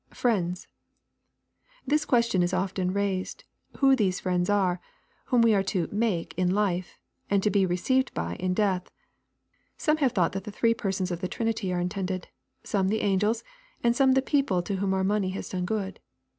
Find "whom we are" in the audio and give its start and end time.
5.25-5.61